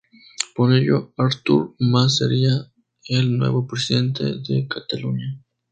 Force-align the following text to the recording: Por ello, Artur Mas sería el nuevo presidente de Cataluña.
Por 0.55 0.73
ello, 0.73 1.13
Artur 1.15 1.75
Mas 1.77 2.17
sería 2.17 2.71
el 3.05 3.37
nuevo 3.37 3.67
presidente 3.67 4.23
de 4.23 4.67
Cataluña. 4.67 5.39